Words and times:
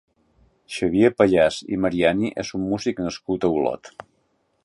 Xavier 0.75 1.11
Pallàs 1.19 1.59
i 1.75 1.79
Mariani 1.83 2.33
és 2.45 2.51
un 2.61 2.65
músic 2.73 3.05
nascut 3.09 3.45
a 3.45 3.53
Olot. 3.59 3.93